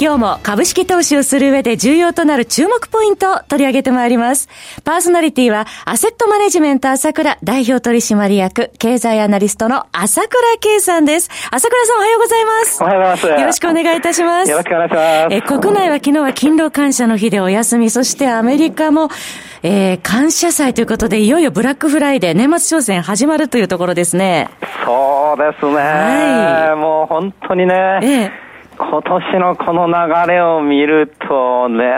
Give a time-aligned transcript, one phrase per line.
[0.00, 4.48] 今日も株式投資をする上で重要となる注目ポイントを取り上げてまいります。
[4.82, 11.30] パーソナリティは、アセットマネジメント朝倉代表取締役、経済アナリストの朝倉圭さんです。
[11.52, 12.82] 朝倉さんおはようございます。
[12.82, 13.40] おはようございます。
[13.40, 14.50] よろしくお願いいたします。
[14.50, 15.34] よろしくお願いします。
[15.36, 19.10] え、国内は昨日は勤労感謝の日でお休み、そしてアメリカも、
[19.62, 24.50] えー、感謝祭ということで、いよいよブラックフライデー、年末商戦始まるというところですね。
[24.84, 25.76] そうですね。
[25.76, 26.76] はい。
[26.76, 28.00] もう本当にね。
[28.02, 28.43] ええ
[28.76, 31.88] 今年のこの流れを見ると、年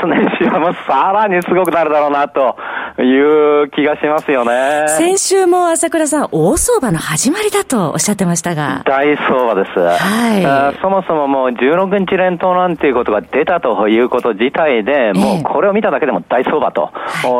[0.00, 2.56] 末年始はもうさらにすごくなるだろうなと
[3.02, 4.86] いう気がしますよね。
[4.88, 8.82] 先週も朝倉さん、大相場の始まりだとおっしゃってましたが。
[8.84, 9.78] 大相場です。
[9.78, 10.80] はい。
[10.80, 16.90] そもそももう16日連投なんていうことが出たということ自体で、もうこれを見ただけでも大相場と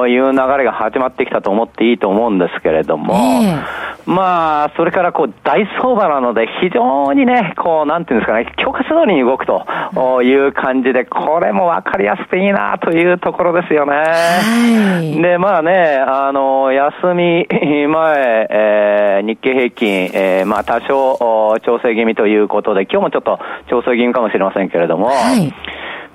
[0.06, 13.92] いう流れが始まってきたと思っていいと思うんですけれども、えー、まあ、それからこう大相場なので非常にね、こう、なんていうんですかね、強化通りに動くという感じで、これも分かりやすくいいなというところですよね。
[13.96, 17.46] はい、で、まあね、あの、休み
[17.88, 25.52] 前、えー、日経平均、えー、まあ多少調整気味ということで、今日もちょっと調整気味かもしれませんけれども、はい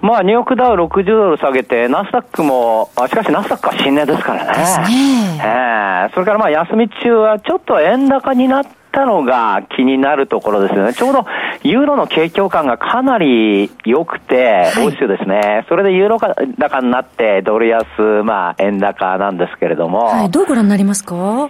[0.02, 4.52] まあ、ニューヨークダウ60ドル下げて、ナスダックも、あしかしナスダックは新値ですからね。
[4.52, 10.94] ねえー、それからまあ、休み中はちょっと円高になったのが気になるところですよね。
[10.94, 11.26] ちょうど
[11.64, 15.66] ユーロの景況感がかなり良くて、欧州ですね。
[15.68, 16.20] それでユーロ
[16.58, 17.86] 高になって、ドル安、
[18.24, 20.06] まあ、円高なんですけれども。
[20.06, 21.50] はい、どうご覧になりますか？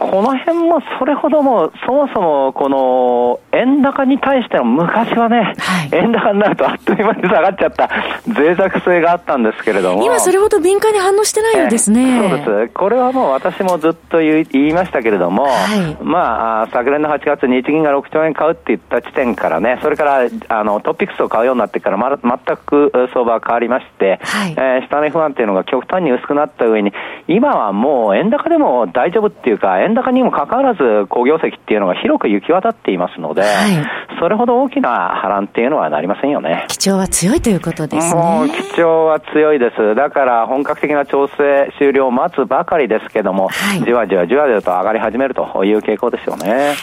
[0.00, 7.90] この辺もそれほども、そもそもこの円高に対しての昔はね、はい、円高になるとあっという間に下がっちゃった
[8.26, 10.02] 脆弱性があったんですけれども。
[10.02, 12.18] 今それほど敏感に反応してないようですね。
[12.18, 12.72] そうです。
[12.72, 26.92] これはもう私もずっと言いましたけれども、はい、まあ、昨年の8月日銀が6兆円買うって言った時点からね、それからあのトピックスを買うようになってから、ま、全く相場が変わりまして、はい、えー、下値不安定のが極端に薄くなった上に、
[27.28, 36.66] 今はもう円高でも大丈夫っていうか、円高にもかかわらず好業績っていうのが広く行き渡っていますので、はい、それほど大きな波乱っていうのはなりませんよね。
[36.68, 38.20] 基調は強いということですね。
[38.20, 39.94] もう基調は強いです。
[39.94, 46.74] だから本格的な調整終了を待つばかりですけども、はい、じわじわじわじわと上がり始めるという傾向ですよね。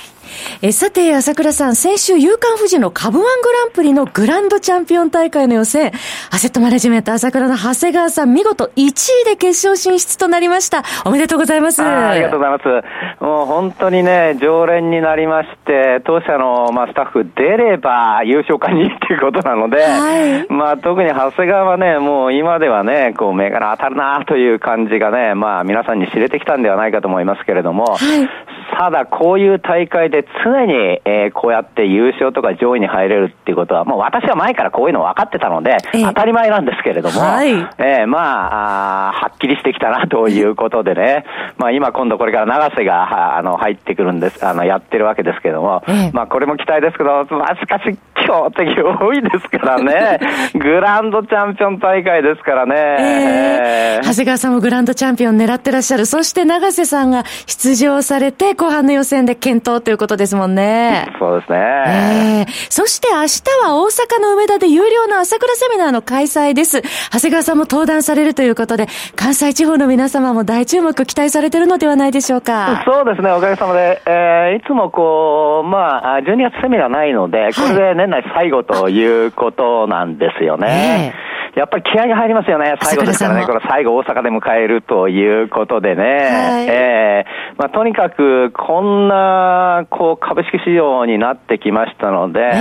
[0.62, 5.92] えさて、朝倉さん、先週、夕刊富士の株ワングランプリのグランドチャンピオン大会の予選、
[6.32, 10.84] アセットマネジメント朝倉の長谷川さん、見事1位で決勝進出となりました。
[11.06, 11.82] おめでとうございます。
[11.82, 13.24] ありがとうございます。
[13.24, 28.30] もう本当にね、常連になりまして、当社の、まあ、スタッフ出れば優勝家にっていうことなので、はい、まあ特に長谷川はね、もう今ではね、こう銘柄当たるなという感じがね、まあ皆さんに知れてきたんではないかと思いますけれども、はい、
[28.78, 30.74] ただこういう大会で常に、
[31.06, 41.26] えー、こうやって優勝とか上位に入れるっていうことは、もう私は前からこういうの分かってたので、当たり前なんですけれども、はい、えー、まああ、はっきりしてきたなということでね、
[41.58, 50.20] まあ今今度これから永瀬があの入ってくるんです、あのやってるわけですけれども、まあこれも期待ですけど、まあしかし強敵多いですからね、
[50.54, 52.76] グランドチャンピオン大会ですからね。
[53.00, 56.06] えー、長谷川さんもグランドチャンピオン狙ってらっしゃる。
[56.06, 61.08] そして永瀬さんが出場されて、後半の予選で検討ということですもんね。
[61.20, 61.58] そうですね。
[61.88, 66.82] えー、そして明日は大阪の梅田で有料の朝倉セミナーの開催です。
[67.12, 72.84] 長谷川さんも登壇されるということで、関西地方の皆様も大注目期待されているのではないでしょうか。
[72.86, 74.02] そうですね、おかげさまで。
[74.06, 81.14] えー、いつもこう、まあ、12月セミナーないので、これで年内最後ということなんですよね。
[81.16, 82.76] えーやっぱり気合が入りますよね。
[82.80, 83.48] 最後ですからね。
[83.48, 86.04] この最後大阪で迎えるということでね。
[86.04, 92.52] はい、ええー、まあとにかく、こんな、こう、株式市場になってきましたので、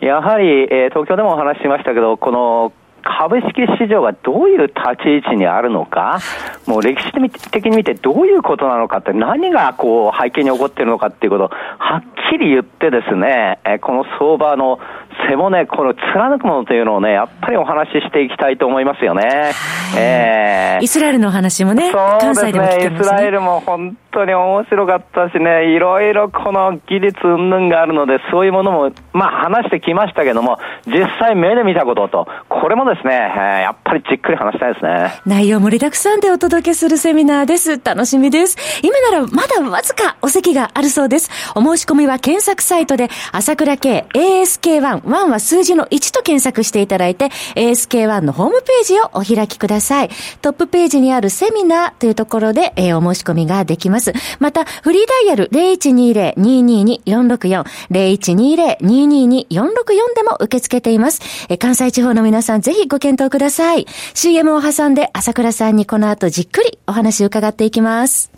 [0.00, 2.72] えー、やはり、えー、東京でもお話ししましたけど、この、
[3.08, 6.20] 株式市場がどういう立ち位置にあるのか、
[6.66, 7.12] もう歴史
[7.50, 14.78] 的に見てどういうことなのかって、何がこう背景に起こっているのかっていうことをはっきり言ってですね、この相場の
[15.28, 19.52] 背骨、この貫くものというのをね、やっぱりお話ししていきたいと思いますよね。
[19.98, 21.98] えー、イスラエルの話もね、そ
[22.30, 35.20] うですね、イスラエルも本当に面白かったしね、いろいろこの技術云々があるので、そういうものも、まあ話してきましたけども、実際目で見たことと、これもですね、えー、やっぱりじっくり話したいですね。
[35.26, 37.80] 内容盛りだくさんでお届けするセミナーです。
[37.82, 38.56] 楽しみです。
[38.82, 41.30] 今ならまだわずかお席があるそうです。
[41.54, 47.26] お申し込みは検索サイトで、朝倉慶 ASK1、1は数字の1と検索していただいて、
[47.56, 50.10] ASK1 のホームページをお開きください。
[50.42, 54.07] トップページにあるセミナーというところで、えー、お申し込みができます。
[54.38, 61.20] また、フリーダイヤル0120-222-464、0120-222-464でも受け付けています。
[61.48, 63.86] え、関西地方の皆さんぜひご検討ください。
[64.14, 68.37] CM を挟んで朝倉さんにこの後じっくりお話を伺っていきます。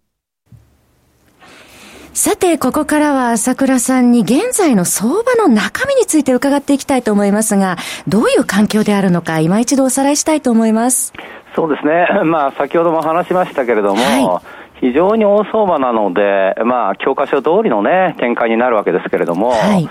[2.13, 11.13] さて、ここからは朝倉さんに現在の相場の中身について伺っていきたいと思いますが、どういう環境であるのか、今一度おさらいしたいと思います。
[11.55, 12.07] そうですね。
[12.25, 14.41] まあ、先ほども話しましたけれども、は
[14.81, 19.89] い、非常に大相場なので、まあ、教科書通りのね、展開になるわけですけれども、はい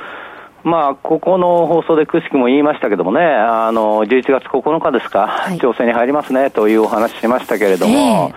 [0.62, 8.30] まあ、ここの放送でくしくも言いましたけどもね、あの、11月9日ですか、はい、調整に入りますねというお話しましたけれども、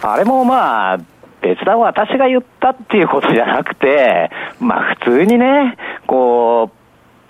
[0.00, 0.98] えー、あれもまあ、
[1.42, 4.30] 別段私が言ったっていうことじゃなくて、
[4.60, 6.81] まあ普通にね、こう、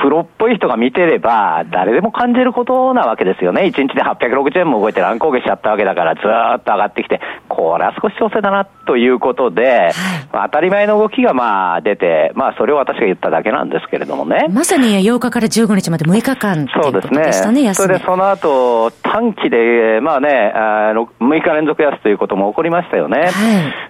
[0.02, 3.62] プロっぽい人が見てれば、誰でも感じることなわけですよね。
[3.62, 9.92] 1日で860円も動いて乱高下しちゃったわけだから、ずーっと上がってきて、これは少し調整だなということで、
[10.32, 14.48] 当たり前の動きがまあ出て、まあそれを私が言っただけなんですけれどもね。
[14.50, 17.32] まさに8日から15日まで6日間そうですね。
[17.74, 20.52] それでその後、短期で、まあね、
[20.94, 23.20] 6日連続安ということも起こりましたよね。
[23.20, 23.30] はい、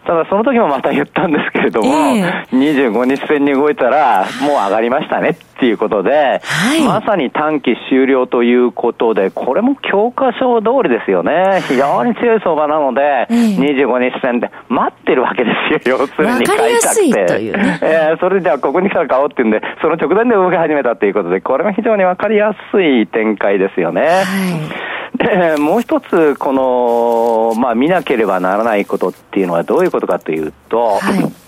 [0.06, 11.62] ただその時もまた言ったんですけれども、えー、25日線に動いたら、もう上がりましたねっていうことで、はい、まさに短期終了ということで、これも教科書通りですよね。
[11.68, 17.12] 非常に強い相場なので、えー、25日線で待ってるわけですよ、要するに買いたくて。
[17.12, 24.02] ね、えー、それではここに来たら買おうっていうんで、その直前で動き始めたということで、これも非常にわかりやすい展開ですよね。
[24.02, 31.41] はいで、もう一つ、この、まあ、見なければならないことっていうのはどういうことかというと、はい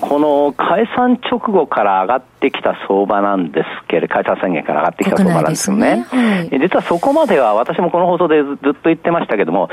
[0.00, 5.96] この解散直後から上がってきた相場なんですけれど、解散宣言から上がってきた相場なんですよね。
[5.96, 9.68] ねはい、実はそこまでは私もこの放送でずっと言ってましたけども、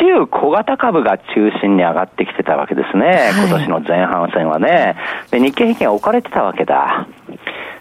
[0.00, 3.06] 中小型株が中心に上がってきてたわけですね。
[3.32, 4.96] はい、今年の前半戦はね。
[5.30, 7.06] で、日経平均は置かれてたわけだ。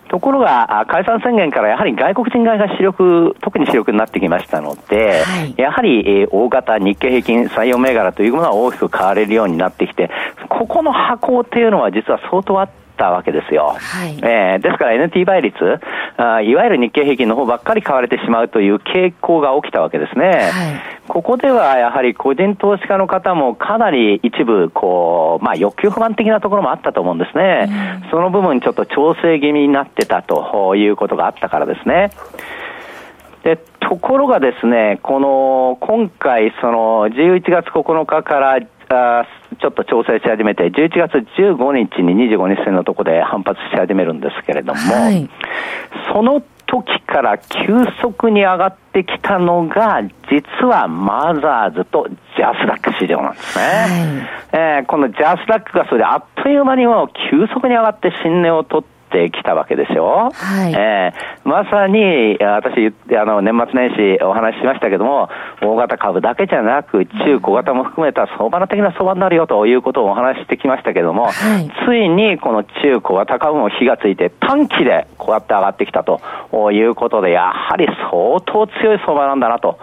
[0.08, 10.10] ところが、解散宣言からやはり外国人買いが主力、特に主力になってきましたので、はい、やはり、えー、大型日経平均採用銘柄というものは大きく買われるようになってきて、
[10.50, 13.78] ここの箱っていうのは実は相当あって、たわけですよ。
[13.80, 15.56] はい、えー、ですから NT 倍率
[16.18, 20.26] あ、いわゆる日経平均の方ばっかり買われてしまうという傾向が起きたわけですね。
[20.26, 20.52] はい、
[21.08, 27.70] ここではやはり個人投資家の方もかなり一部、こう、まあ欲求不満的なところもあったと思うんですね。
[28.04, 32.12] うん、その部分ちょっと調整気味になってたということがあったからですね。
[33.44, 39.26] でところがですね、この今回、その11月9日からあ
[39.60, 45.30] ちょっと調整し始めて、11月15日に25日線のところで反発し始めるんですけれども、はい、
[46.14, 53.64] その時から急速に上がってきたのが、実はマザーズとジャスダック市場なんですね。
[53.64, 60.32] はい、えー、このジャスダックがそれであっという間にも急速に上がって新値を取ってってきたわけですよ。
[60.34, 65.30] はい、えー、まさに、私、あの、年末年始お話ししましたけども、
[65.62, 76.22] 大型株だけじゃなく、中小型も含めた相場の的な相場になるよということをお話ししてきましたけども、はい、ついにこの中小型株も火がついて短期でこうやって上がってきたと
[76.72, 79.80] いうことで、やはり相当強い相場なんだなと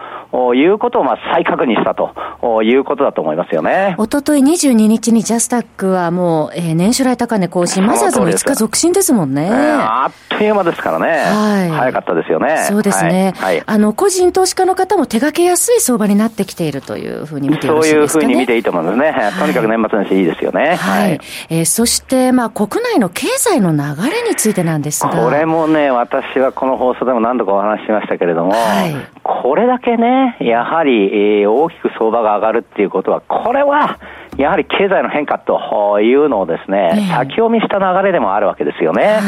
[0.53, 3.95] いうことをまあ再確認したということだと思いますよね。
[3.97, 9.45] おととい22日にジャスタックはもう、えー、年初来高値更新、マザーズも5日続伸ですもんね。
[9.45, 11.07] えー、あっという間ですからね。
[11.07, 11.69] はい。
[11.69, 12.65] 早かったですよね。
[12.67, 13.33] そうですね。
[13.37, 13.63] はい。
[13.65, 17.81] あの、個人投資家の方も手掛けやすい相場になってきているというふうに見ていですかね。
[17.81, 19.11] そういうふうに見ていいと思いますね。
[19.11, 20.75] はい、とにかく年末年始いいですよね。
[20.75, 21.09] はい。
[21.09, 21.19] はい、
[21.49, 25.09] えー、そして、まあ、国内の経済の流れについてなんですが。
[25.09, 33.97] これもね、私はこの放送でも何度かお話ししましたけれども、はい、これだけね、やはり、えー、大きく相場が上がるっていうことは、これは、
[34.37, 39.03] やはり経済の変化というのをですね、えー、先読みした流れでもあるわけですよね。
[39.03, 39.21] はい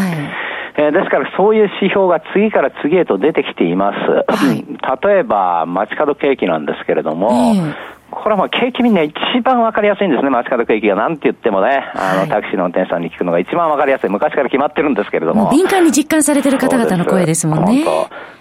[0.79, 3.97] えー、ですからそういう指標が次から次へと出てきています。
[3.97, 4.63] はい、
[5.07, 10.95] 例えば、街角景気なんですけれども、えーこれはもう景気みんな一番わかりやすいんですね、街角景気が。
[10.95, 14.09] なんて言ってもね、あの、タクシーの運転手さんに聞くのが一番わかりやすい。
[14.09, 15.45] 昔から決まってるんですけれども。
[15.45, 17.83] も敏感に実感されてる方々の声ですもんね。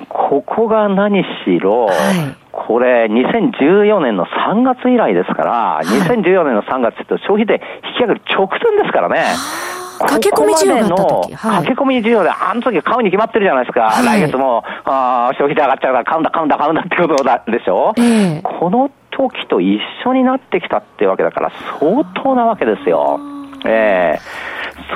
[0.09, 9.25] ここが何しろ、はい、これ、2014年の3月以来ですから、はい、2014年の3月って消費税引き上げる直前ですからね。
[9.99, 13.91] 駆け込み需要があった時、はい、駆け込み需要で、あの時買うに決まってるじゃないですか。
[13.91, 17.95] はい、来月もあ消費税上がっちゃうから買うんだ、買うんだ、買うんだってことだでしょ。
[17.97, 23.21] えー、この時と一緒になってきたってわけだから、相当なわけですよ。
[23.67, 24.21] ええ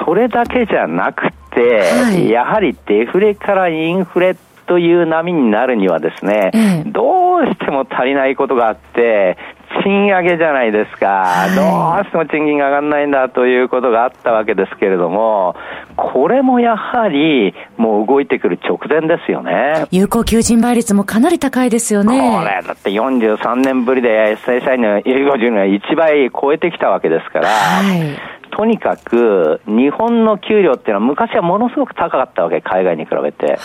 [0.00, 4.36] ー、それだけじゃなくて、はい、やはりデフレからインフレ
[4.70, 6.52] という波になるにはですね、
[6.84, 9.36] うん、どうしても足りないことがあって、
[9.82, 15.56] 賃上げじゃないですか、はい、どうしても賃金が上がらないんだということがあったわけですけれども、
[15.96, 19.86] これもやはり、もう動いてくる直前ですよね。
[19.90, 22.38] 有効求人倍率もかなり高いですよね。
[22.38, 33.46] これ、だって43年ぶりで正社員の有効が1倍超えてきたわけですから、はいとにかく、日本の給料っていうのは昔はものすごく高かったわけ、海外に比べて。
[33.46, 33.56] はい、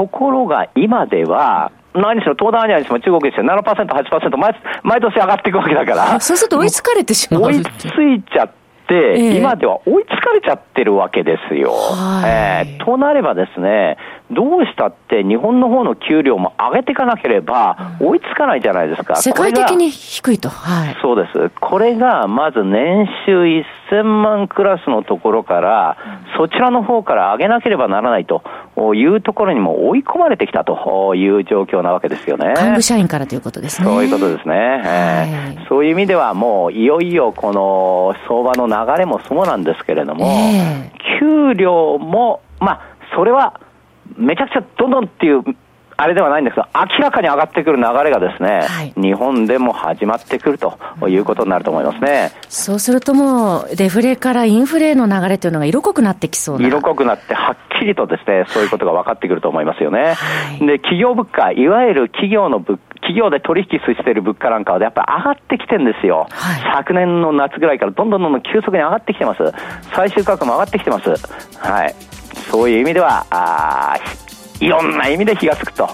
[0.00, 6.20] ところが今では、何しろ東南アジアにしても中国にしても7%、8%毎毎年上がっていくわけだから。
[6.20, 7.42] そうすると追いつかれてしまう。
[7.42, 8.48] 追いついちゃっ
[8.88, 11.74] て、えー、今では追いつかれちゃってるわけですよ。
[12.24, 13.98] えー、となればですね、
[14.30, 19.16] どうしたって日本の方の給料も上げていかなければ追いつかないじゃないですか。
[19.16, 20.48] 世界的に低いと。
[20.48, 21.50] はい、そうです。
[21.60, 23.42] これがまず年収
[23.90, 25.96] 1000万クラスのところから、
[26.36, 28.42] そちらの方から上げなければならないと
[28.94, 32.54] いうところにも追い込まれてきたという状況なわけですよね。
[32.56, 33.86] 幹部社員からということですね。
[33.86, 34.82] そういうことですね。
[34.84, 42.80] えー、そういう意味ではもういよいよこの相場の流れもそうなんですけれども、えー、給料も、まあ、
[43.14, 43.60] それは
[44.16, 45.42] めちゃくちゃどんどんっていう
[46.00, 52.32] あれではないんですが、明らかに上がってくる流れがですね、はい、日本でも始まってくるということになると思いますね。
[52.48, 56.66] そうするともう、デフレからインフレの流れというのが色濃くなってきそうな。
[56.66, 60.14] 色濃くなって、はっきりとですね、そういうことが分かってくると思いますよね。
[60.14, 69.42] はい、で、企業物価、いわゆる企業の物企業で取引している物価なんかはやっぱり上がってきてるんですよ、はい、昨年の夏ぐらいからどんどんどんどん急速に上がってきてます、
[69.94, 71.10] 最終価格も上がってきてます、
[71.56, 71.94] はい、
[72.50, 73.96] そういう意味では、あ
[74.60, 75.88] いろんな意味で火がつくと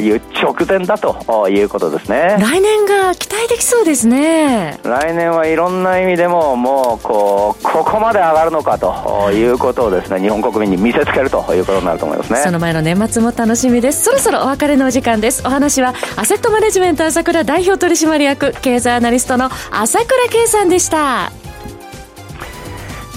[0.00, 2.36] いう直前だということですね。
[2.38, 4.78] 来年が期待できそうですね。
[4.84, 12.38] 来年はいろんな意味でももうこうここまで上がるのかということをですね日本国民に見せつけるということになると思いますね。
[12.38, 14.04] その前の年末も楽しみです。
[14.04, 15.42] そろそろお別れのお時間です。
[15.44, 21.32] お話はアセットマネジメント朝倉代表取締役経済アナリストの朝倉圭さんでした。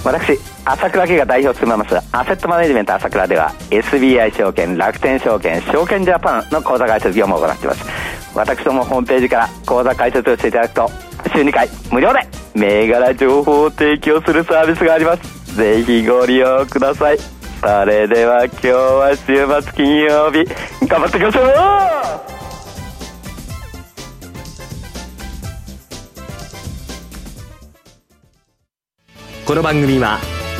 [0.03, 7.85] 私朝倉家が代表を務めますアセットマネジメント朝倉では SBI 証券楽天証券証券ジャパンの口座開設業務を行っています。
[8.35, 10.91] 私どもホームページから口座開設をしていただくと
[11.33, 12.19] 週2回無料で
[12.55, 15.55] 銘柄情報を提供するサービスがあります。
[15.55, 17.17] ぜひご利用ください。
[17.61, 20.45] それでは今日は週末金曜日
[20.87, 21.45] 頑張っていきましょう!
[29.47, 30.17] この番組は